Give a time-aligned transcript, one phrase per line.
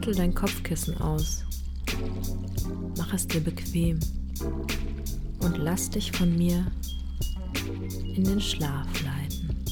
[0.00, 1.44] Schüttel dein Kopfkissen aus.
[2.96, 4.00] Mach es dir bequem
[5.40, 6.72] und lass dich von mir
[8.14, 9.62] in den Schlaf leiten.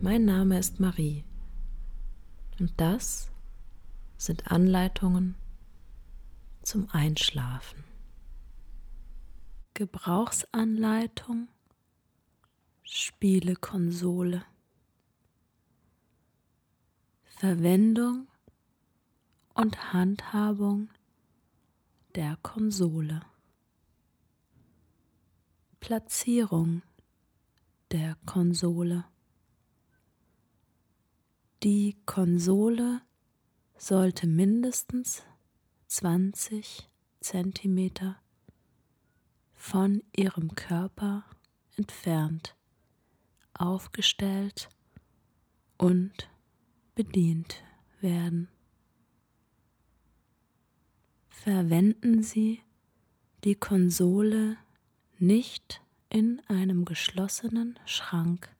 [0.00, 1.24] Mein Name ist Marie
[2.58, 3.28] und das
[4.16, 5.34] sind Anleitungen
[6.62, 7.84] zum Einschlafen.
[9.74, 11.48] Gebrauchsanleitung
[12.82, 14.42] Spielekonsole
[17.40, 18.28] Verwendung
[19.54, 20.90] und Handhabung
[22.14, 23.22] der Konsole.
[25.80, 26.82] Platzierung
[27.92, 29.06] der Konsole.
[31.62, 33.00] Die Konsole
[33.78, 35.22] sollte mindestens
[35.86, 36.90] 20
[37.22, 38.16] cm
[39.54, 41.24] von ihrem Körper
[41.78, 42.54] entfernt
[43.54, 44.68] aufgestellt
[45.78, 46.29] und
[47.02, 47.62] bedient
[48.02, 48.50] werden.
[51.30, 52.60] Verwenden Sie
[53.42, 54.58] die Konsole
[55.18, 58.54] nicht in einem geschlossenen Schrank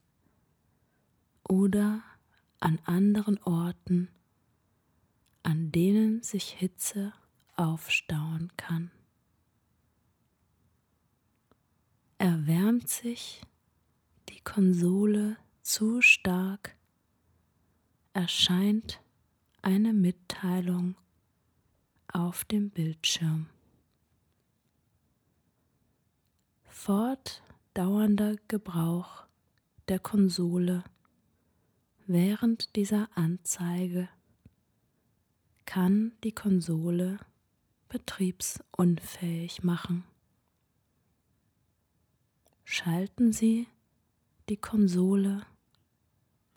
[1.47, 2.03] oder
[2.61, 4.09] an anderen Orten,
[5.43, 7.13] an denen sich Hitze
[7.57, 8.91] aufstauen kann.
[12.17, 13.43] Erwärmt sich
[14.31, 16.80] die Konsole zu stark,
[18.13, 19.01] erscheint
[19.63, 20.97] eine Mitteilung
[22.13, 23.49] auf dem Bildschirm.
[26.65, 29.25] Fortdauernder Gebrauch
[29.89, 30.85] der Konsole
[32.07, 34.09] während dieser Anzeige
[35.67, 37.19] kann die Konsole
[37.89, 40.05] betriebsunfähig machen.
[42.65, 43.69] Schalten Sie
[44.49, 45.47] die Konsole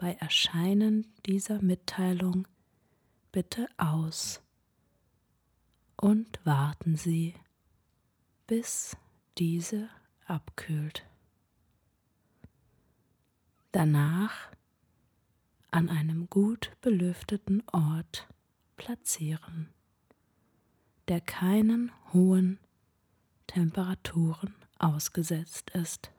[0.03, 2.45] bei Erscheinen dieser Mitteilung
[3.31, 4.41] bitte aus
[5.95, 7.35] und warten Sie,
[8.45, 8.97] bis
[9.37, 9.87] diese
[10.25, 11.05] abkühlt.
[13.71, 14.51] Danach
[15.71, 18.27] an einem gut belüfteten Ort
[18.75, 19.69] platzieren,
[21.07, 22.59] der keinen hohen
[23.47, 26.12] Temperaturen ausgesetzt ist.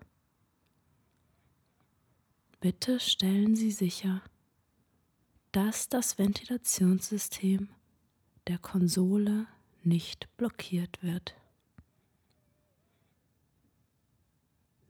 [2.65, 4.23] Bitte stellen Sie sicher,
[5.53, 7.69] dass das Ventilationssystem
[8.47, 9.47] der Konsole
[9.83, 11.37] nicht blockiert wird.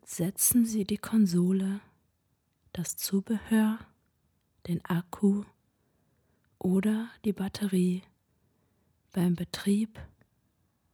[0.05, 1.81] Setzen Sie die Konsole,
[2.73, 3.81] das Zubehör,
[4.69, 5.43] den Akku
[6.61, 8.05] oder die Batterie
[9.11, 9.99] beim Betrieb,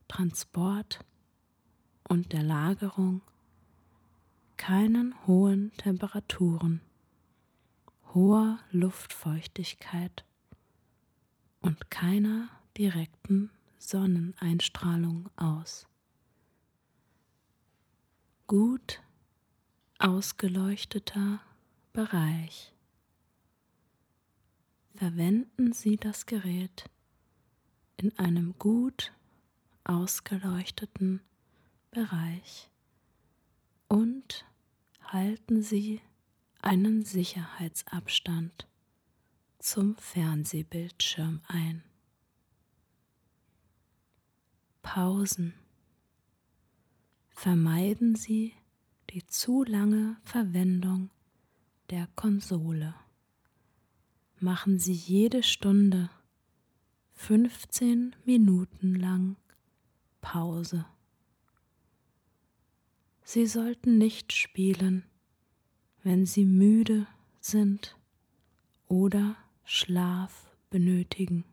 [0.09, 1.05] Transport
[2.09, 3.21] und der Lagerung
[4.61, 6.83] keinen hohen Temperaturen,
[8.13, 10.23] hoher Luftfeuchtigkeit
[11.63, 15.87] und keiner direkten Sonneneinstrahlung aus.
[18.47, 19.01] Gut
[19.99, 21.41] ausgeleuchteter
[21.95, 22.75] Bereich.
[24.95, 26.85] Verwenden Sie das Gerät
[27.97, 29.15] in einem gut
[29.85, 31.23] ausgeleuchteten
[31.93, 32.69] Bereich
[33.89, 34.45] und
[35.13, 36.01] halten Sie
[36.63, 38.69] einen Sicherheitsabstand
[39.59, 41.83] zum Fernsehbildschirm ein.
[44.83, 45.55] Pausen.
[47.29, 48.55] Vermeiden Sie
[49.11, 51.11] die zu lange Verwendung
[51.91, 52.95] der Konsole.
[54.39, 56.09] Machen Sie jede Stunde
[57.15, 59.37] 15 Minuten lang
[60.21, 60.87] Pause.
[63.33, 65.05] Sie sollten nicht spielen,
[66.03, 67.07] wenn Sie müde
[67.39, 67.97] sind
[68.89, 71.45] oder Schlaf benötigen.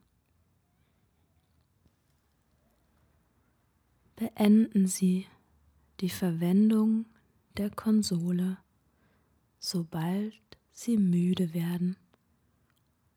[4.16, 5.28] Beenden Sie
[6.00, 7.06] die Verwendung
[7.58, 8.58] der Konsole,
[9.60, 10.34] sobald
[10.74, 11.96] Sie müde werden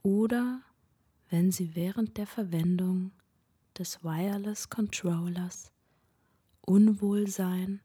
[0.03, 0.61] oder
[1.31, 3.13] wenn Sie während der Verwendung
[3.79, 5.73] des Wireless Controllers
[6.61, 7.81] Unwohlsein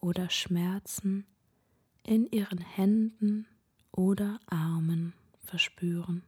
[0.00, 1.26] oder Schmerzen
[2.02, 3.46] in ihren Händen
[3.92, 5.12] oder Armen
[5.44, 6.22] verspüren.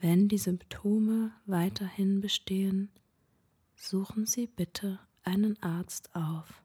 [0.00, 2.90] Wenn die Symptome weiterhin bestehen,
[3.76, 6.62] suchen Sie bitte einen Arzt auf.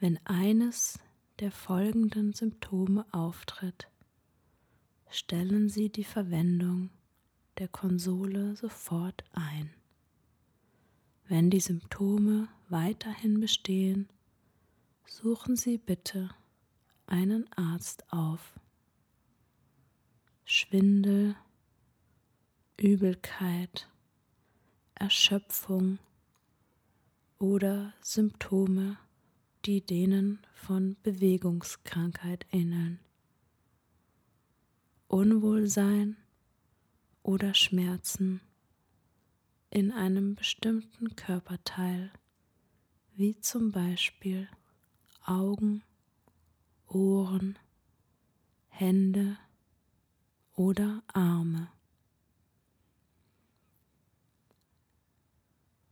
[0.00, 0.98] Wenn eines
[1.40, 3.88] der folgenden Symptome auftritt,
[5.10, 6.90] stellen Sie die Verwendung
[7.58, 9.72] der Konsole sofort ein.
[11.28, 14.08] Wenn die Symptome weiterhin bestehen,
[15.06, 16.30] suchen Sie bitte
[17.06, 18.52] einen Arzt auf.
[20.44, 21.34] Schwindel,
[22.76, 23.88] Übelkeit,
[24.94, 25.98] Erschöpfung
[27.40, 28.96] oder Symptome,
[29.64, 33.00] die denen von Bewegungskrankheit ähneln.
[35.08, 36.16] Unwohlsein
[37.24, 38.40] oder Schmerzen
[39.76, 42.10] in einem bestimmten Körperteil,
[43.14, 44.48] wie zum Beispiel
[45.22, 45.82] Augen,
[46.88, 47.58] Ohren,
[48.68, 49.36] Hände
[50.54, 51.70] oder Arme.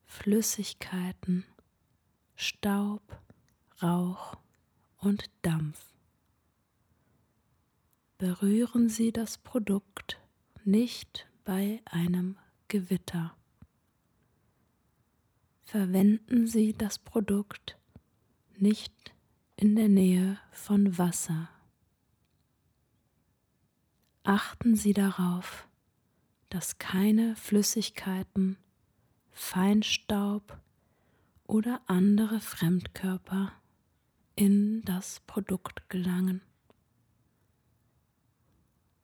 [0.06, 1.44] Flüssigkeiten,
[2.36, 3.02] Staub,
[3.82, 4.38] Rauch
[4.96, 5.92] und Dampf.
[8.16, 10.18] Berühren Sie das Produkt
[10.64, 12.38] nicht bei einem
[12.68, 13.36] Gewitter.
[15.74, 17.76] Verwenden Sie das Produkt
[18.56, 19.12] nicht
[19.56, 21.48] in der Nähe von Wasser.
[24.22, 25.66] Achten Sie darauf,
[26.48, 28.56] dass keine Flüssigkeiten,
[29.32, 30.60] Feinstaub
[31.48, 33.50] oder andere Fremdkörper
[34.36, 36.40] in das Produkt gelangen.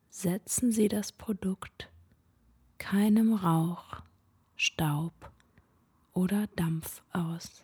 [0.09, 1.89] Setzen Sie das Produkt
[2.77, 4.03] keinem Rauch,
[4.55, 5.33] Staub
[6.13, 7.63] oder Dampf aus.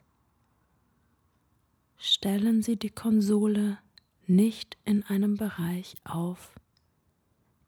[1.97, 3.79] Stellen Sie die Konsole
[4.27, 6.53] nicht in einem Bereich auf,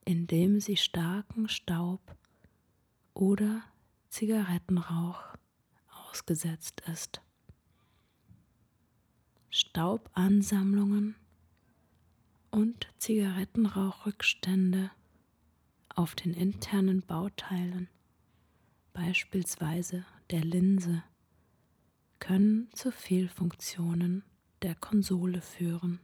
[0.06, 2.02] in dem sie starken Staub
[3.14, 3.64] oder
[4.10, 5.22] Zigarettenrauch
[6.10, 7.22] ausgesetzt ist.
[9.50, 11.16] Staubansammlungen
[12.52, 14.92] und Zigarettenrauchrückstände
[15.96, 17.88] auf den internen Bauteilen,
[18.94, 21.04] beispielsweise der Linse,
[22.20, 24.24] können zu Fehlfunktionen
[24.62, 26.00] der Konsole führen.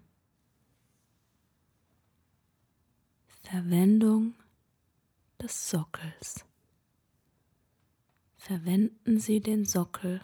[3.43, 4.33] Verwendung
[5.41, 6.45] des Sockels.
[8.37, 10.21] Verwenden Sie den Sockel,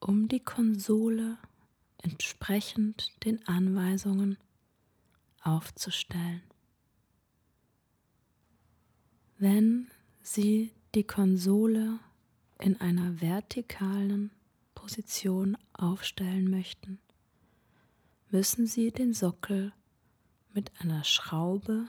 [0.00, 1.38] um die Konsole
[1.98, 4.36] entsprechend den Anweisungen
[5.42, 6.42] aufzustellen.
[9.38, 9.88] Wenn
[10.22, 12.00] Sie die Konsole
[12.62, 14.30] in einer vertikalen
[14.76, 17.00] Position aufstellen möchten,
[18.30, 19.72] müssen Sie den Sockel
[20.52, 21.88] mit einer Schraube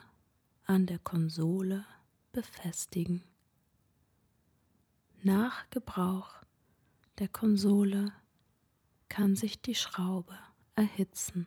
[0.66, 1.86] an der Konsole
[2.32, 3.24] befestigen.
[5.22, 6.42] Nach Gebrauch
[7.20, 8.12] der Konsole
[9.10, 10.36] kann sich die Schraube
[10.76, 11.46] erhitzen.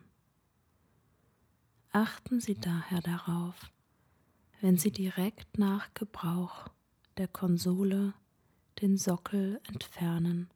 [1.91, 3.73] Achten Sie daher darauf,
[4.61, 6.69] wenn Sie direkt nach Gebrauch
[7.17, 8.13] der Konsole
[8.81, 10.49] den Sockel entfernen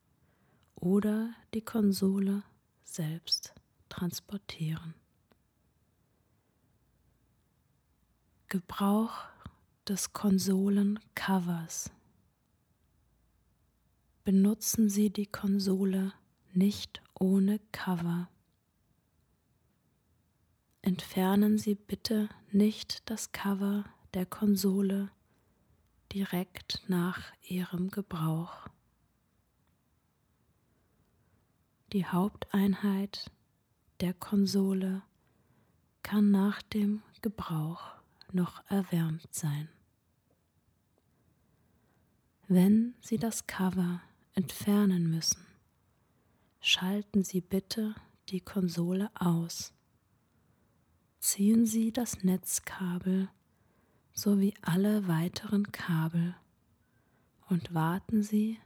[0.75, 2.43] oder die Konsole
[2.83, 3.53] selbst
[3.89, 4.93] transportieren.
[8.47, 9.13] Gebrauch
[9.87, 11.91] des Konsolencovers.
[14.23, 16.13] Benutzen Sie die Konsole
[16.53, 18.29] nicht ohne Cover.
[20.81, 25.09] Entfernen Sie bitte nicht das Cover der Konsole
[26.13, 28.67] direkt nach Ihrem Gebrauch.
[31.93, 33.31] Die Haupteinheit
[33.99, 35.03] der Konsole
[36.03, 37.83] kann nach dem Gebrauch
[38.31, 39.69] noch erwärmt sein.
[42.47, 44.01] Wenn Sie das Cover
[44.33, 45.45] entfernen müssen,
[46.59, 47.95] schalten Sie bitte
[48.29, 49.73] die Konsole aus.
[51.19, 53.29] Ziehen Sie das Netzkabel
[54.13, 56.35] sowie alle weiteren Kabel
[57.49, 58.59] und warten Sie,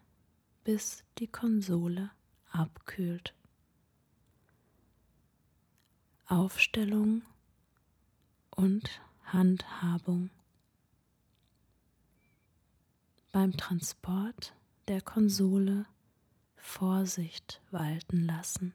[0.64, 2.12] bis die Konsole
[2.52, 3.34] abkühlt.
[6.28, 7.22] Aufstellung
[8.52, 10.32] und Handhabung.
[13.32, 14.56] Beim Transport
[14.88, 15.86] der Konsole
[16.56, 18.74] Vorsicht walten lassen.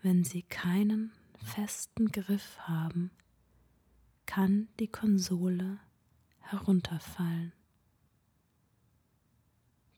[0.00, 1.12] Wenn Sie keinen
[1.44, 3.10] festen Griff haben,
[4.28, 5.80] kann die Konsole
[6.40, 7.54] herunterfallen.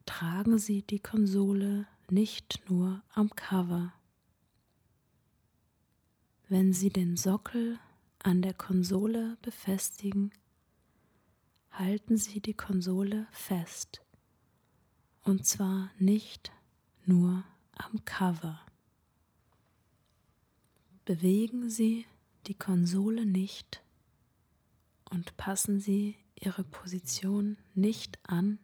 [0.06, 3.92] Tragen Sie die Konsole nicht nur am Cover.
[6.48, 7.80] Wenn Sie den Sockel
[8.20, 10.30] an der Konsole befestigen,
[11.72, 14.00] halten Sie die Konsole fest.
[15.22, 16.52] Und zwar nicht
[17.04, 18.60] nur am Cover.
[21.04, 22.06] Bewegen Sie
[22.46, 23.82] die Konsole nicht
[25.10, 28.58] und passen Sie Ihre Position nicht an,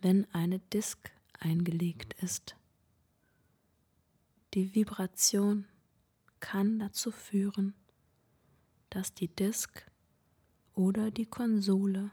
[0.00, 2.56] wenn eine Disk eingelegt ist.
[4.54, 5.66] Die Vibration
[6.38, 7.74] kann dazu führen,
[8.90, 9.90] dass die Disk
[10.74, 12.10] oder die Konsole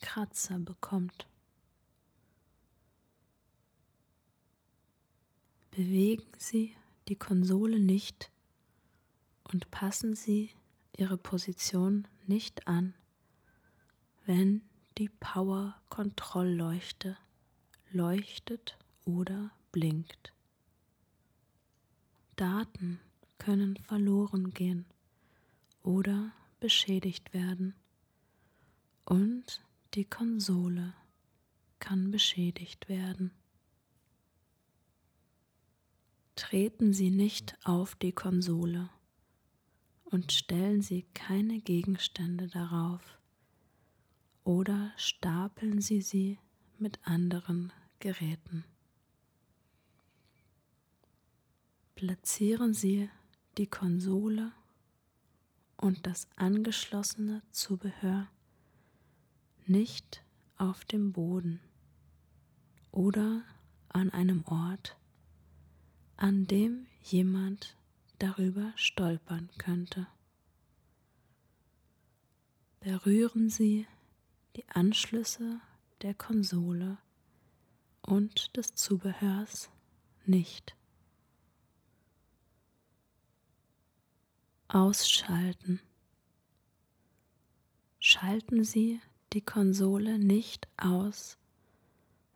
[0.00, 1.26] Kratzer bekommt.
[5.70, 6.74] Bewegen Sie
[7.08, 8.30] die Konsole nicht
[9.44, 10.50] und passen Sie
[11.00, 12.92] Ihre Position nicht an,
[14.26, 14.60] wenn
[14.98, 17.16] die Power-Kontrollleuchte
[17.90, 18.76] leuchtet
[19.06, 20.34] oder blinkt.
[22.36, 23.00] Daten
[23.38, 24.84] können verloren gehen
[25.82, 27.74] oder beschädigt werden
[29.06, 29.64] und
[29.94, 30.92] die Konsole
[31.78, 33.30] kann beschädigt werden.
[36.36, 38.90] Treten Sie nicht auf die Konsole
[40.10, 43.18] und stellen Sie keine Gegenstände darauf
[44.44, 46.38] oder stapeln Sie sie
[46.78, 48.64] mit anderen Geräten.
[51.94, 53.10] Platzieren Sie
[53.58, 54.52] die Konsole
[55.76, 58.28] und das angeschlossene Zubehör
[59.66, 60.24] nicht
[60.56, 61.60] auf dem Boden
[62.90, 63.42] oder
[63.88, 64.96] an einem Ort,
[66.16, 67.76] an dem jemand
[68.20, 70.06] darüber stolpern könnte.
[72.80, 73.86] Berühren Sie
[74.56, 75.60] die Anschlüsse
[76.02, 76.98] der Konsole
[78.02, 79.70] und des Zubehörs
[80.24, 80.76] nicht.
[84.68, 85.80] Ausschalten.
[87.98, 89.00] Schalten Sie
[89.32, 91.38] die Konsole nicht aus,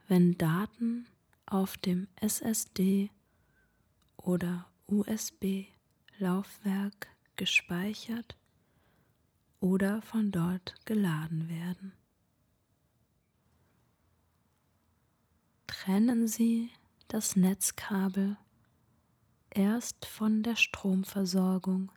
[0.08, 1.06] wenn Daten
[1.46, 3.10] auf dem SSD
[4.16, 4.66] oder
[6.14, 8.36] USB-Laufwerk gespeichert
[9.60, 11.94] oder von dort geladen werden.
[15.66, 16.70] Trennen Sie
[17.08, 18.36] das Netzkabel
[19.50, 21.90] erst von der Stromversorgung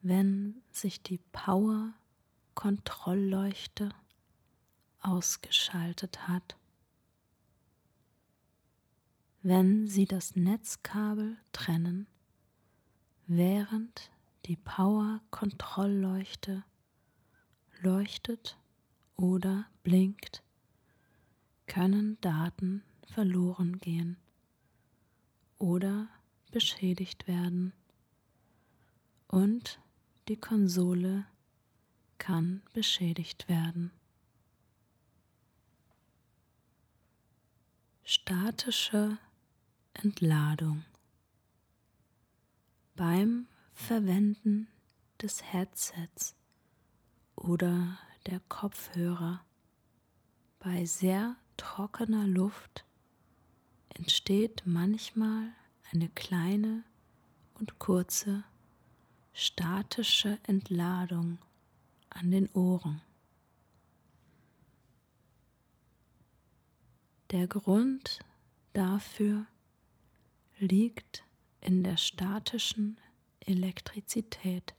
[0.00, 3.90] wenn sich die Power-Kontrollleuchte
[5.00, 6.56] ausgeschaltet hat.
[9.42, 12.06] Wenn Sie das Netzkabel trennen,
[13.28, 14.10] während
[14.46, 16.64] die Power-Kontrollleuchte
[17.82, 18.58] leuchtet
[19.16, 20.42] oder blinkt,
[21.66, 24.16] können Daten verloren gehen
[25.58, 26.08] oder
[26.50, 27.74] beschädigt werden
[29.28, 29.78] und
[30.28, 31.26] die Konsole
[32.16, 33.90] kann beschädigt werden.
[38.04, 39.18] Statische
[39.92, 40.82] Entladung.
[42.98, 44.66] Beim Verwenden
[45.22, 46.34] des Headsets
[47.36, 49.44] oder der Kopfhörer
[50.58, 52.84] bei sehr trockener Luft
[53.90, 55.52] entsteht manchmal
[55.92, 56.82] eine kleine
[57.54, 58.42] und kurze
[59.32, 61.38] statische Entladung
[62.10, 63.00] an den Ohren.
[67.30, 68.18] Der Grund
[68.72, 69.46] dafür
[70.58, 71.22] liegt
[71.60, 72.98] in der statischen
[73.40, 74.74] Elektrizität,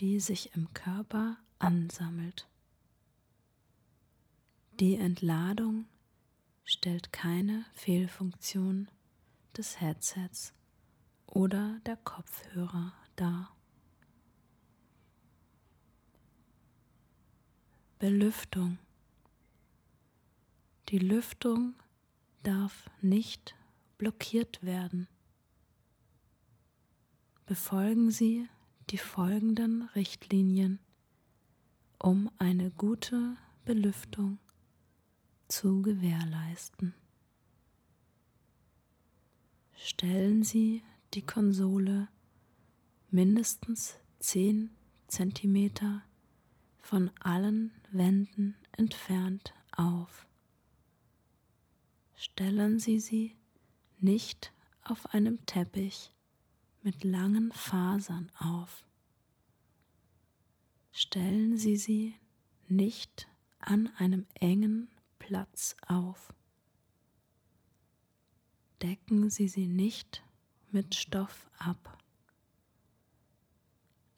[0.00, 2.48] die sich im Körper ansammelt.
[4.80, 5.86] Die Entladung
[6.64, 8.88] stellt keine Fehlfunktion
[9.56, 10.54] des Headsets
[11.26, 13.54] oder der Kopfhörer dar.
[17.98, 18.78] Belüftung.
[20.88, 21.74] Die Lüftung
[22.42, 23.54] darf nicht
[23.98, 25.06] blockiert werden.
[27.52, 28.48] Befolgen Sie
[28.88, 30.78] die folgenden Richtlinien,
[31.98, 34.38] um eine gute Belüftung
[35.48, 36.94] zu gewährleisten.
[39.76, 40.82] Stellen Sie
[41.12, 42.08] die Konsole
[43.10, 44.70] mindestens 10
[45.08, 46.00] cm
[46.80, 50.26] von allen Wänden entfernt auf.
[52.14, 53.36] Stellen Sie sie
[54.00, 54.54] nicht
[54.84, 56.14] auf einem Teppich
[56.82, 58.84] mit langen Fasern auf.
[60.92, 62.14] Stellen Sie sie
[62.68, 66.32] nicht an einem engen Platz auf.
[68.82, 70.22] Decken Sie sie nicht
[70.70, 71.98] mit Stoff ab.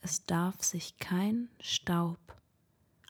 [0.01, 2.19] Es darf sich kein Staub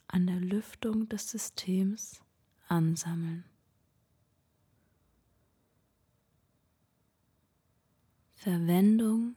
[0.09, 2.21] an der Lüftung des Systems
[2.69, 3.45] ansammeln.
[8.35, 9.37] Verwendung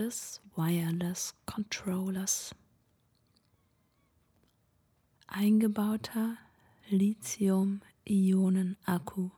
[0.00, 2.54] des Wireless Controllers.
[5.26, 6.38] Eingebauter
[6.88, 9.28] Lithium-Ionen-Akku.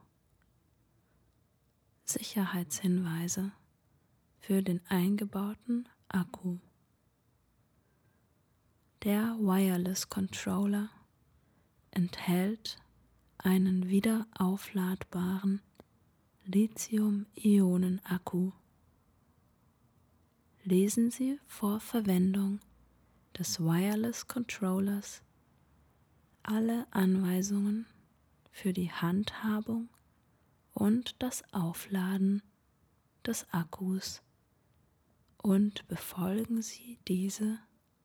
[2.04, 3.50] Sicherheitshinweise
[4.38, 6.59] für den eingebauten Akku
[9.02, 10.90] Der Wireless Controller
[11.90, 12.78] enthält
[13.38, 15.61] einen wiederaufladbaren
[16.45, 18.52] Lithium-Ionen-Akku.
[20.64, 22.61] Lesen Sie vor Verwendung
[23.37, 25.21] des Wireless Controllers
[26.45, 27.87] alle Anweisungen
[28.52, 29.88] für die Handhabung
[30.73, 32.42] und das Aufladen
[33.26, 34.23] des Akkus
[35.38, 37.59] und befolgen Sie diese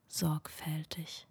[0.08, 1.28] sorgfältig.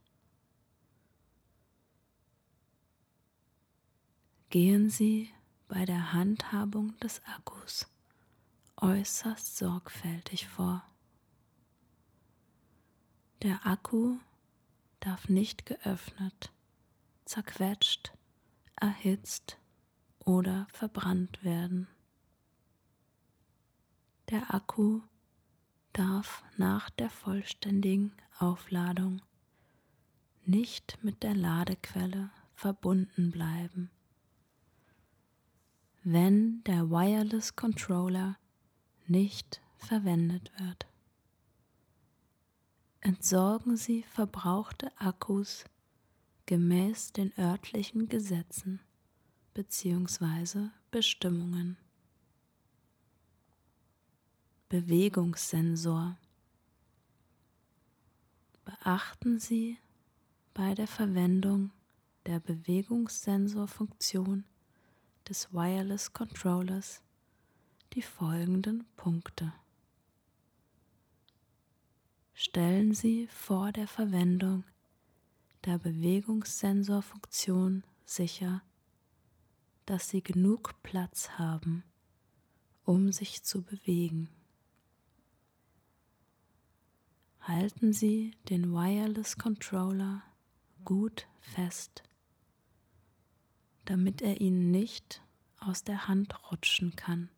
[4.49, 5.29] Gehen Sie
[5.67, 7.85] bei der Handhabung des Akkus
[8.77, 10.85] äußerst sorgfältig vor.
[13.43, 14.17] Der Akku
[14.99, 16.51] darf nicht geöffnet,
[17.25, 18.11] zerquetscht,
[18.75, 19.59] erhitzt
[20.25, 21.87] oder verbrannt werden.
[24.29, 25.01] Der Akku
[25.93, 29.21] darf nach der vollständigen Aufladung
[30.43, 33.91] nicht mit der Ladequelle verbunden bleiben.
[36.03, 38.37] Wenn der Wireless Controller
[39.05, 40.87] nicht verwendet wird.
[43.01, 45.65] Entsorgen Sie verbrauchte Akkus
[46.47, 48.79] gemäß den örtlichen Gesetzen
[49.53, 50.69] bzw.
[50.91, 51.77] Bestimmungen.
[54.69, 56.17] Bewegungssensor.
[58.65, 59.77] Beachten Sie
[60.53, 61.71] bei der Verwendung
[62.25, 64.43] der Bewegungssensorfunktion
[65.29, 67.01] des Wireless Controllers
[67.93, 69.53] die folgenden Punkte.
[72.39, 74.63] Stellen Sie vor der Verwendung
[75.65, 78.61] der Bewegungssensorfunktion sicher,
[79.87, 81.83] dass Sie genug Platz haben,
[82.83, 84.29] um sich zu bewegen.
[87.47, 90.21] halten Sie den Wireless Controller
[90.83, 92.03] gut fest,
[93.85, 95.21] damit er Ihnen nicht
[95.59, 97.29] aus der Hand rutschen kann.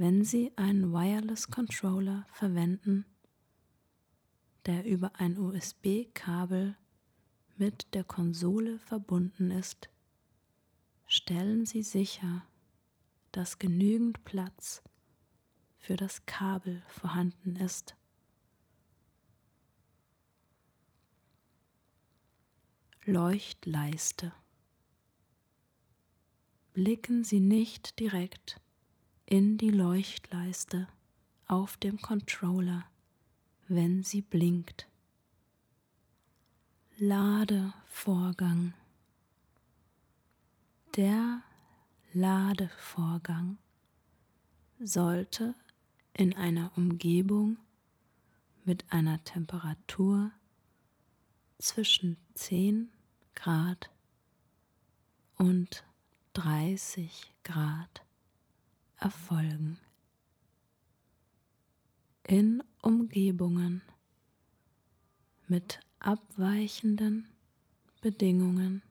[0.00, 3.04] Wenn Sie einen Wireless Controller verwenden,
[4.64, 6.74] der über ein USB-Kabel
[7.58, 9.90] mit der Konsole verbunden ist,
[11.06, 12.46] stellen Sie sicher,
[13.30, 14.82] dass genügend Platz
[15.76, 17.94] für das Kabel vorhanden ist.
[23.04, 24.32] Leuchtleiste.
[26.72, 28.62] Blicken Sie nicht direkt
[29.30, 30.88] in die Leuchtleiste
[31.46, 32.84] auf dem Controller,
[33.68, 34.88] wenn sie blinkt.
[36.98, 38.74] Ladevorgang.
[40.96, 41.42] Der
[42.12, 43.58] Ladevorgang
[44.80, 45.54] sollte
[46.12, 47.56] in einer Umgebung
[48.64, 50.32] mit einer Temperatur
[51.58, 52.90] zwischen 10
[53.36, 53.90] Grad
[55.36, 55.84] und
[56.32, 58.02] 30 Grad
[59.00, 59.78] erfolgen.
[62.22, 63.82] In Umgebungen
[65.48, 67.26] mit abweichenden
[68.00, 68.82] Bedingungen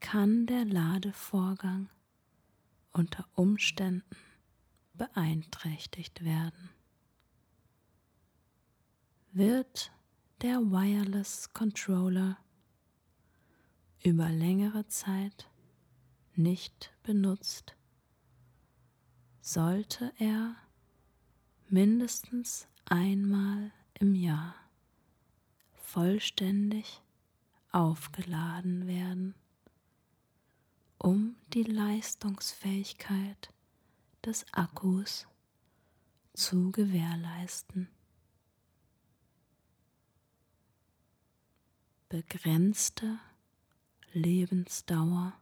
[0.00, 1.90] kann der Ladevorgang
[2.92, 4.16] unter Umständen
[4.94, 6.70] beeinträchtigt werden.
[9.32, 9.92] Wird
[10.40, 12.38] der Wireless Controller
[14.02, 15.50] über längere Zeit
[16.34, 17.77] nicht benutzt,
[19.48, 20.56] sollte er
[21.70, 24.54] mindestens einmal im Jahr
[25.72, 27.00] vollständig
[27.72, 29.34] aufgeladen werden,
[30.98, 33.50] um die Leistungsfähigkeit
[34.22, 35.26] des Akkus
[36.34, 37.88] zu gewährleisten.
[42.10, 43.18] Begrenzte
[44.12, 45.32] Lebensdauer.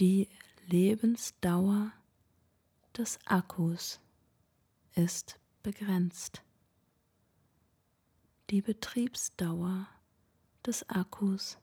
[0.00, 0.28] Die
[0.70, 1.92] Lebensdauer
[2.94, 4.00] des Akkus
[4.94, 6.42] ist begrenzt.
[8.50, 9.88] Die Betriebsdauer
[10.66, 11.56] des Akkus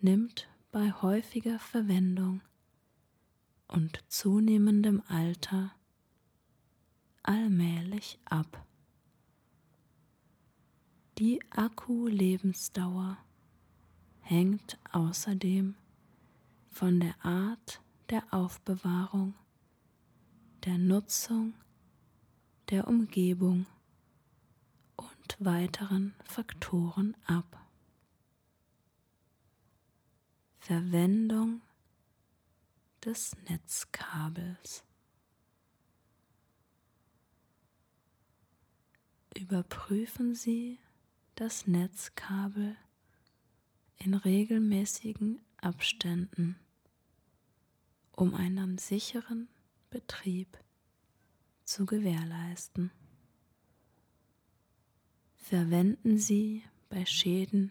[0.00, 2.40] nimmt bei häufiger Verwendung
[3.68, 5.70] und zunehmendem Alter
[7.22, 8.66] allmählich ab.
[11.16, 13.18] Die Akkulebensdauer
[14.22, 15.76] hängt außerdem
[16.78, 19.34] von der Art der Aufbewahrung,
[20.64, 21.54] der Nutzung,
[22.70, 23.66] der Umgebung
[24.94, 27.66] und weiteren Faktoren ab.
[30.60, 31.62] Verwendung
[33.04, 34.84] des Netzkabels.
[39.34, 40.78] überprüfen Sie
[41.34, 42.76] das Netzkabel
[43.96, 46.56] in regelmäßigen Abständen,
[48.18, 49.48] um einen sicheren
[49.90, 50.58] Betrieb
[51.64, 52.90] zu gewährleisten.
[55.36, 57.70] Verwenden Sie bei Schäden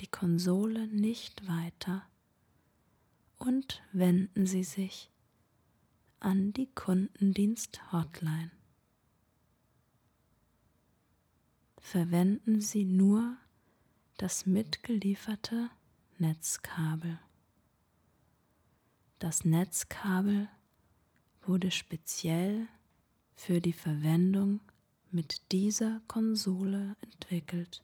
[0.00, 2.06] die Konsole nicht weiter
[3.38, 5.10] und wenden Sie sich
[6.20, 8.50] an die Kundendienst-Hotline.
[11.78, 13.38] Verwenden Sie nur
[14.18, 15.70] das mitgelieferte
[16.18, 17.18] Netzkabel.
[19.24, 20.50] Das Netzkabel
[21.46, 22.68] wurde speziell
[23.34, 24.60] für die Verwendung
[25.10, 27.82] mit dieser Konsole entwickelt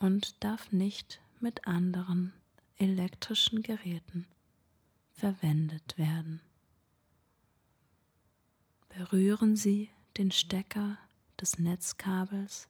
[0.00, 2.32] und darf nicht mit anderen
[2.78, 4.26] elektrischen Geräten
[5.12, 6.40] verwendet werden.
[8.88, 10.98] Berühren Sie den Stecker
[11.40, 12.66] des Netzkabels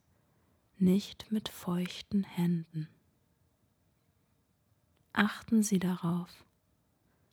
[0.77, 2.87] nicht mit feuchten Händen.
[5.13, 6.45] Achten Sie darauf,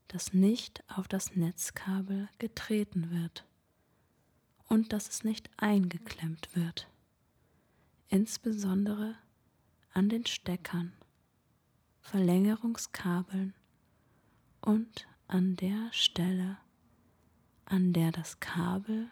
[0.08, 3.44] dass nicht auf das Netzkabel getreten wird
[4.68, 6.88] und dass es nicht eingeklemmt wird,
[8.08, 9.16] insbesondere
[9.92, 10.92] an den Steckern,
[12.00, 13.54] Verlängerungskabeln
[14.60, 16.58] und an der Stelle,
[17.64, 19.08] an der das Kabel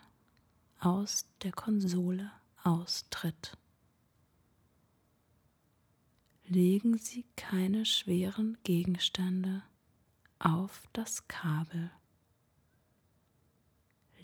[0.79, 2.31] aus der Konsole
[2.63, 3.57] austritt.
[6.47, 9.63] Legen Sie keine schweren Gegenstände
[10.39, 11.91] auf das Kabel.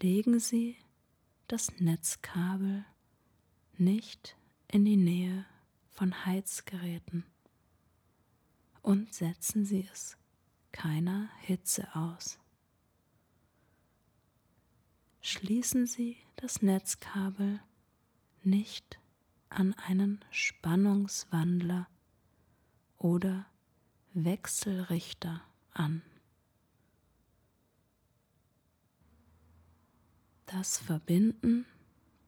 [0.01, 0.77] Legen Sie
[1.49, 2.85] das Netzkabel
[3.77, 4.37] nicht
[4.69, 5.45] in die Nähe
[5.91, 7.25] von Heizgeräten
[8.83, 10.17] und setzen Sie es
[10.73, 12.39] keiner Hitze aus.
[15.21, 17.61] Schließen Sie das Netzkabel
[18.43, 18.99] nicht
[19.51, 21.89] an einen Spannungswandler
[22.97, 23.47] oder
[24.15, 26.03] Wechselrichter an.
[30.47, 31.67] Das Verbinden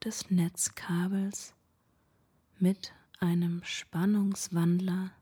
[0.04, 1.54] des Netzkabels
[2.58, 5.12] mit einem Spannungswandler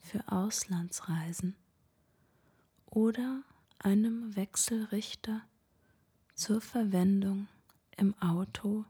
[0.00, 1.54] für Auslandsreisen
[2.86, 3.42] oder
[3.78, 5.42] einem Wechselrichter
[6.34, 7.48] zur Verwendung
[7.96, 8.84] im Auto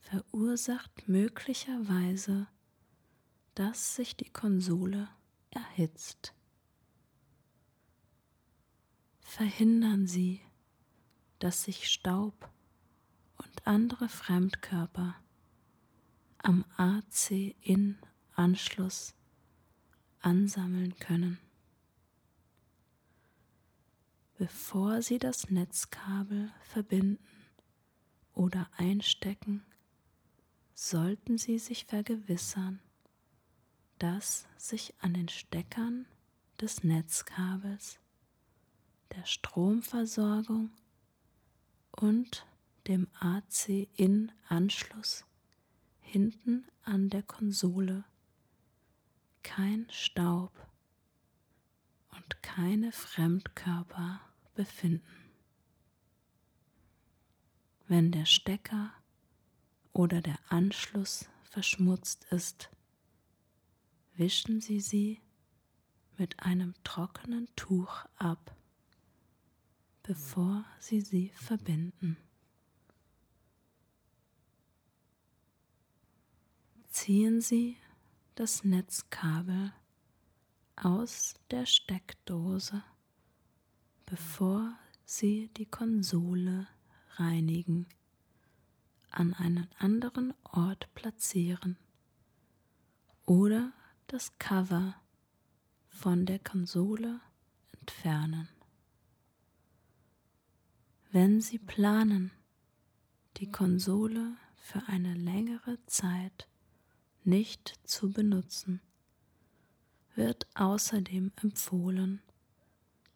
[0.00, 2.46] verursacht möglicherweise
[3.54, 5.08] dass sich die Konsole
[5.50, 6.34] erhitzt.
[9.36, 10.40] Verhindern Sie,
[11.40, 12.48] dass sich Staub
[13.36, 15.16] und andere Fremdkörper
[16.38, 17.96] am AC-In-Anschluss
[20.20, 21.40] ansammeln können.
[24.38, 27.18] Bevor Sie das Netzkabel verbinden
[28.34, 29.66] oder einstecken,
[30.74, 32.78] sollten Sie sich vergewissern,
[33.98, 36.06] dass sich an den Steckern
[36.60, 37.98] des Netzkabels,
[39.16, 40.70] der Stromversorgung
[41.92, 42.46] und
[42.86, 45.24] dem AC-In-Anschluss
[46.00, 48.04] hinten an der Konsole
[49.42, 50.52] kein Staub
[52.10, 54.20] und keine Fremdkörper
[54.54, 55.30] befinden.
[57.86, 58.92] Wenn der Stecker
[59.92, 62.70] oder der Anschluss verschmutzt ist,
[64.16, 65.20] wischen Sie sie
[66.16, 68.53] mit einem trockenen Tuch ab,
[70.04, 72.18] bevor Sie sie verbinden.
[76.90, 77.76] Ziehen Sie
[78.34, 79.72] das Netzkabel
[80.76, 82.84] aus der Steckdose,
[84.04, 86.68] bevor Sie die Konsole
[87.16, 87.86] reinigen,
[89.10, 91.78] an einen anderen Ort platzieren
[93.24, 93.72] oder
[94.08, 94.96] das Cover
[95.88, 97.20] von der Konsole
[97.80, 98.53] entfernen.
[101.14, 102.32] Wenn Sie planen,
[103.36, 106.48] die Konsole für eine längere Zeit
[107.22, 108.80] nicht zu benutzen,
[110.16, 112.20] wird außerdem empfohlen,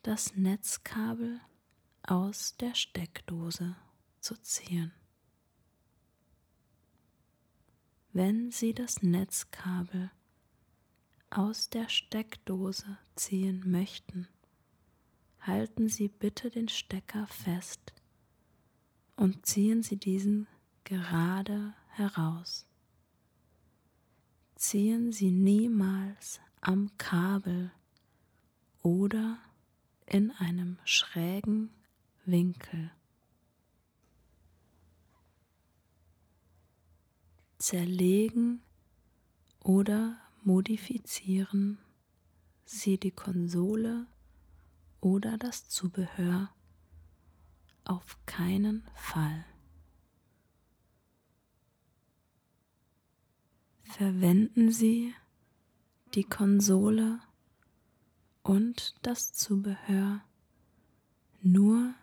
[0.02, 1.40] das Netzkabel
[2.04, 3.74] aus der Steckdose
[4.20, 4.92] zu ziehen.
[8.12, 10.12] Wenn Sie das Netzkabel
[11.30, 14.28] aus der Steckdose ziehen möchten,
[15.40, 17.92] halten Sie bitte den Stecker fest
[19.16, 20.46] und ziehen Sie diesen
[20.84, 22.66] gerade heraus.
[24.56, 27.70] Ziehen Sie niemals am Kabel
[28.82, 29.38] oder
[30.06, 31.70] in einem schrägen
[32.24, 32.90] Winkel.
[37.58, 38.62] zerlegen
[39.62, 41.78] oder modifizieren
[42.64, 44.06] Sie die Konsole
[45.00, 46.50] oder das Zubehör
[47.84, 49.44] auf keinen Fall.
[53.82, 55.14] Verwenden Sie
[56.14, 57.20] die Konsole
[58.42, 60.22] und das Zubehör
[61.40, 61.94] nur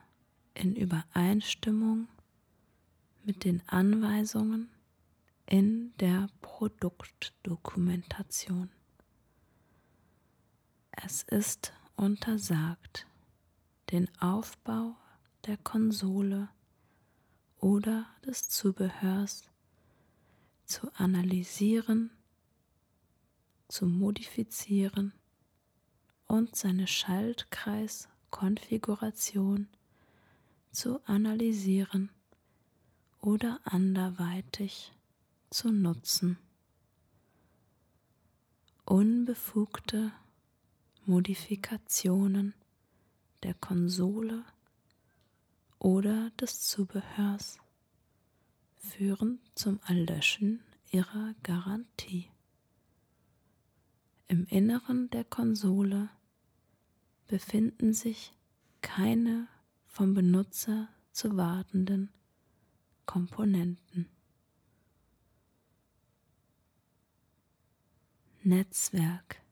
[0.54, 2.08] in Übereinstimmung
[3.24, 4.70] mit den Anweisungen
[5.46, 8.70] in der Produktdokumentation.
[10.92, 13.08] Es ist untersagt,
[13.92, 14.96] den Aufbau
[15.46, 16.50] der Konsole
[17.60, 19.44] oder des Zubehörs
[20.66, 22.10] zu analysieren,
[23.68, 25.14] zu modifizieren
[26.28, 29.68] und seine Schaltkreiskonfiguration
[30.72, 32.10] zu analysieren
[33.22, 34.94] oder anderweitig
[35.50, 36.38] zu nutzen.
[38.86, 40.12] Unbefugte
[41.08, 42.56] Modifikationen
[43.44, 44.44] der Konsole
[45.78, 47.60] oder des Zubehörs
[48.80, 52.32] führen zum Erlöschen ihrer Garantie.
[54.28, 56.10] Im Inneren der Konsole
[57.28, 58.34] befinden sich
[58.82, 59.48] keine
[59.86, 62.10] vom Benutzer zu wartenden
[63.06, 64.10] Komponenten.
[68.42, 69.45] Netzwerk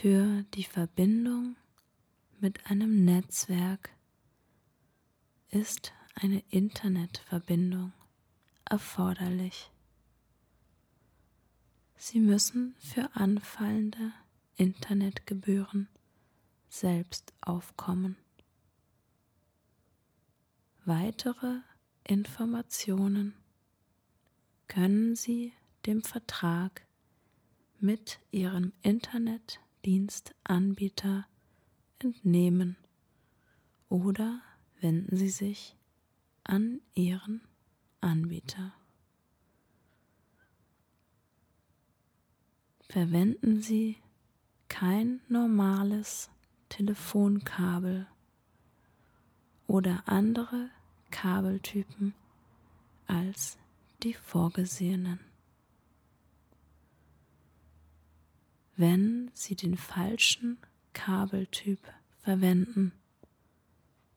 [0.00, 1.56] für die Verbindung
[2.38, 3.88] mit einem Netzwerk
[5.48, 7.94] ist eine Internetverbindung
[8.66, 9.70] erforderlich.
[11.96, 14.12] Sie müssen für anfallende
[14.56, 15.88] Internetgebühren
[16.68, 18.18] selbst aufkommen.
[20.84, 21.60] Weitere
[22.04, 23.32] Informationen
[24.68, 25.54] können Sie
[25.86, 26.82] dem Vertrag
[27.80, 28.74] mit Ihrem
[29.86, 31.26] Internetdienstanbieter
[32.00, 32.76] entnehmen
[33.88, 34.40] oder
[34.80, 35.76] wenden Sie sich
[36.42, 37.40] an Ihren
[38.00, 38.72] Anbieter.
[42.88, 43.96] Verwenden Sie
[44.68, 46.30] kein normales
[46.68, 48.08] Telefonkabel
[49.68, 50.68] oder andere
[51.12, 52.12] Kabeltypen
[53.06, 53.56] als
[54.02, 55.25] die vorgesehenen.
[58.76, 60.58] Wenn Sie den falschen
[60.92, 61.80] Kabeltyp
[62.18, 62.92] verwenden,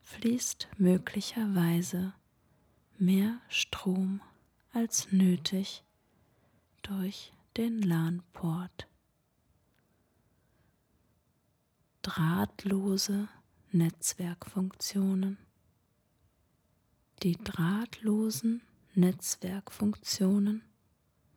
[0.01, 2.13] fließt möglicherweise
[2.97, 4.21] mehr Strom
[4.73, 5.85] als nötig
[6.81, 8.87] durch den LAN-Port.
[12.01, 13.29] Drahtlose
[13.71, 15.37] Netzwerkfunktionen.
[17.23, 18.61] Die drahtlosen
[18.93, 20.63] Netzwerkfunktionen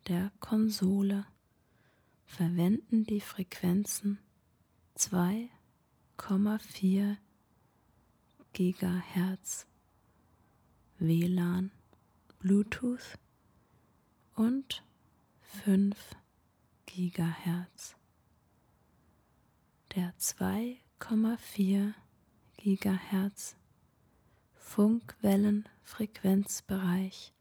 [0.09, 1.27] der Konsole
[2.25, 4.19] verwenden die Frequenzen
[4.97, 7.17] 2,4
[8.53, 9.67] Gigahertz
[10.99, 11.71] WLAN,
[12.39, 13.19] Bluetooth
[14.35, 14.85] und
[15.41, 15.97] 5
[16.87, 17.97] Gigahertz.
[19.95, 21.93] Der 2,4
[22.57, 23.55] Gigahertz
[24.55, 27.33] Funkwellenfrequenzbereich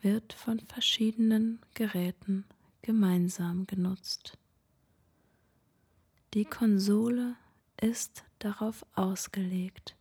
[0.00, 2.44] wird von verschiedenen Geräten
[2.82, 4.38] gemeinsam genutzt.
[6.34, 7.36] Die Konsole
[7.80, 9.96] ist darauf ausgelegt,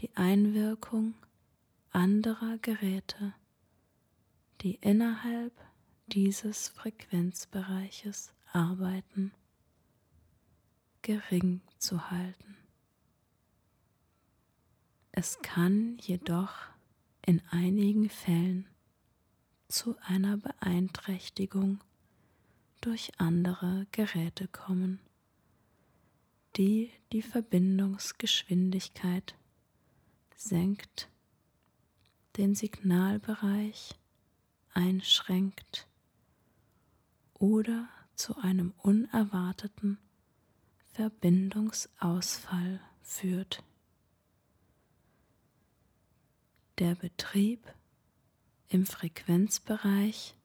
[0.00, 1.14] die Einwirkung
[1.90, 3.34] anderer Geräte,
[4.60, 5.52] die innerhalb
[6.06, 9.32] dieses Frequenzbereiches arbeiten,
[11.02, 12.56] gering zu halten.
[15.12, 16.54] Es kann jedoch
[17.26, 18.68] in einigen Fällen
[19.68, 21.80] zu einer Beeinträchtigung
[22.80, 24.98] durch andere Geräte kommen,
[26.56, 29.34] die die Verbindungsgeschwindigkeit
[30.36, 31.10] senkt,
[32.36, 33.94] den Signalbereich
[34.72, 35.86] einschränkt
[37.34, 39.98] oder zu einem unerwarteten
[40.92, 43.62] Verbindungsausfall führt.
[46.78, 47.74] Der Betrieb
[48.68, 50.36] im Frequenzbereich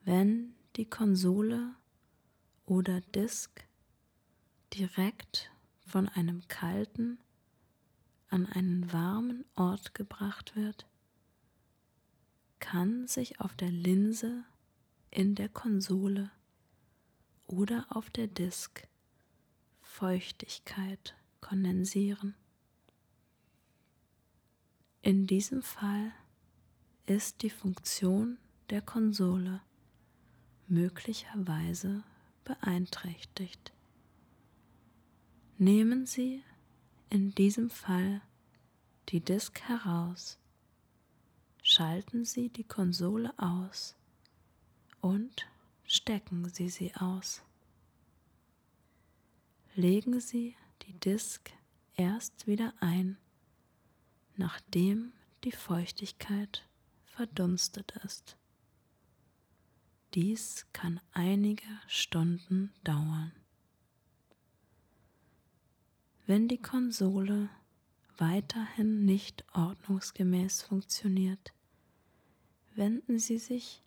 [0.05, 1.75] Wenn die Konsole
[2.67, 3.65] oder Disk
[4.75, 5.51] direkt
[5.87, 7.19] von einem kalten
[8.29, 10.87] an einen warmen Ort gebracht wird,
[12.59, 14.45] kann sich auf der Linse
[15.11, 16.31] in der Konsole
[17.47, 18.89] oder auf der Disk
[19.81, 22.35] Feuchtigkeit kondensieren.
[25.03, 26.13] In diesem Fall
[27.07, 28.39] ist die Funktion
[28.71, 29.63] der Konsole
[30.67, 32.03] möglicherweise
[32.47, 33.73] beeinträchtigt.
[35.59, 36.43] Nehmen Sie
[37.11, 38.23] in diesem Fall
[39.11, 40.39] die Disk heraus,
[41.63, 43.97] schalten Sie die Konsole aus
[45.01, 45.47] und
[45.85, 47.43] stecken Sie sie aus.
[49.75, 51.51] Legen Sie die Disk
[51.97, 53.19] erst wieder ein,
[54.37, 55.13] nachdem
[55.45, 56.65] die Feuchtigkeit
[57.07, 58.37] verdunstet ist.
[60.15, 63.33] Dies kann einige Stunden dauern.
[66.27, 67.51] Wenn die Konsole
[68.17, 71.53] weiterhin nicht ordnungsgemäß funktioniert,
[72.75, 73.83] wenden Sie sich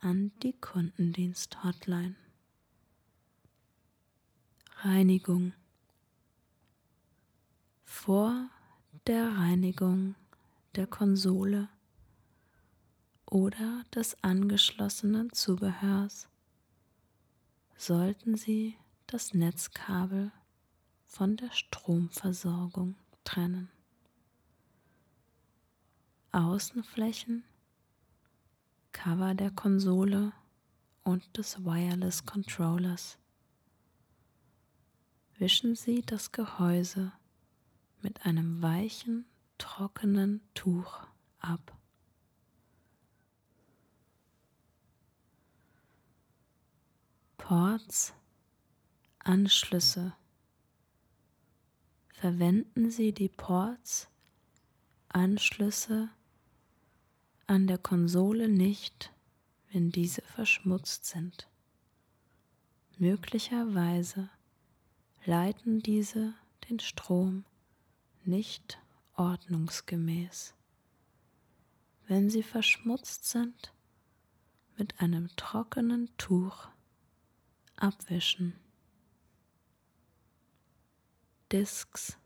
[0.00, 2.16] an die Kundendienst-Hotline.
[4.78, 5.52] Reinigung.
[7.84, 8.50] Vor
[9.06, 10.16] der Reinigung
[10.74, 11.68] der Konsole
[13.32, 16.28] oder des angeschlossenen Zubehörs
[17.78, 20.30] sollten Sie das Netzkabel
[21.06, 23.70] von der Stromversorgung trennen.
[26.32, 27.42] Außenflächen,
[28.92, 30.34] Cover der Konsole
[31.02, 33.16] und des Wireless Controllers.
[35.38, 37.12] Wischen Sie das Gehäuse
[38.02, 39.24] mit einem weichen,
[39.56, 41.06] trockenen Tuch
[41.38, 41.78] ab.
[47.54, 48.14] Ports,
[49.18, 50.14] Anschlüsse.
[52.14, 54.08] Verwenden Sie die Ports,
[55.10, 56.08] Anschlüsse
[57.46, 59.12] an der Konsole nicht,
[59.70, 61.46] wenn diese verschmutzt sind.
[62.96, 64.30] Möglicherweise
[65.26, 66.32] leiten diese
[66.70, 67.44] den Strom
[68.24, 68.78] nicht
[69.16, 70.54] ordnungsgemäß.
[72.06, 73.74] Wenn sie verschmutzt sind,
[74.78, 76.72] mit einem trockenen Tuch
[77.82, 78.54] abwischen.
[81.50, 82.16] Disks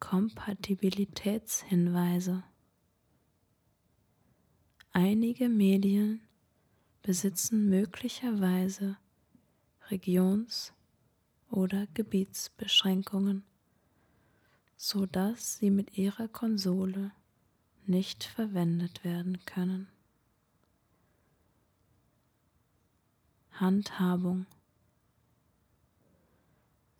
[0.00, 2.42] Kompatibilitätshinweise
[4.92, 6.20] Einige Medien
[7.02, 8.96] besitzen möglicherweise
[9.88, 10.72] Regions-
[11.50, 13.44] oder Gebietsbeschränkungen,
[14.76, 17.12] so dass sie mit ihrer Konsole
[17.86, 19.86] nicht verwendet werden können.
[23.60, 24.46] Handhabung.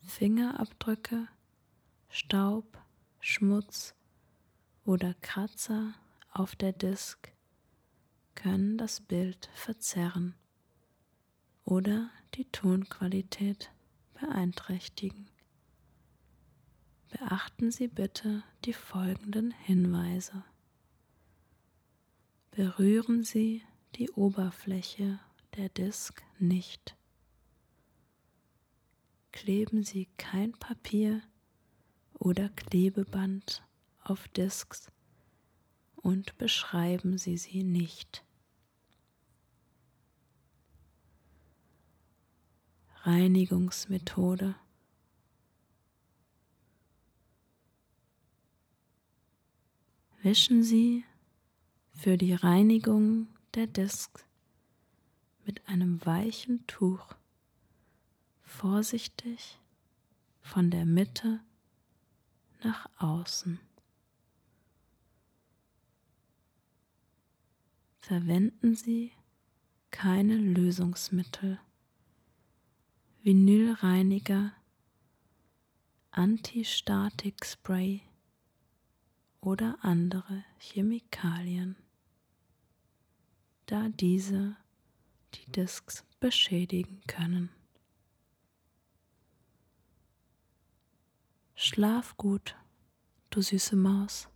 [0.02, 1.28] Fingerabdrücke,
[2.08, 2.78] Staub,
[3.20, 3.94] Schmutz
[4.84, 5.94] oder Kratzer
[6.32, 7.32] auf der Disk
[8.34, 10.34] können das Bild verzerren
[11.64, 13.70] oder die Tonqualität
[14.14, 15.28] beeinträchtigen.
[17.10, 20.44] Beachten Sie bitte die folgenden Hinweise.
[22.50, 23.62] Berühren Sie
[23.94, 25.20] die Oberfläche
[25.56, 26.96] der Disk nicht.
[29.32, 31.22] Kleben Sie kein Papier
[32.14, 33.62] oder Klebeband
[34.02, 34.90] auf Disks
[35.96, 38.24] und beschreiben Sie sie nicht.
[43.02, 44.54] Reinigungsmethode
[50.22, 51.04] Wischen Sie
[51.92, 54.27] für die Reinigung der Disks
[55.48, 57.14] mit einem weichen Tuch
[58.42, 59.58] vorsichtig
[60.42, 61.40] von der Mitte
[62.62, 63.58] nach außen.
[67.96, 69.10] Verwenden Sie
[69.90, 71.58] keine Lösungsmittel,
[73.22, 74.52] Vinylreiniger,
[76.10, 78.02] Antistatik-Spray
[79.40, 81.74] oder andere Chemikalien,
[83.64, 84.58] da diese
[85.34, 87.50] die Disks beschädigen können.
[91.54, 92.54] Schlaf gut,
[93.30, 94.28] du süße Maus.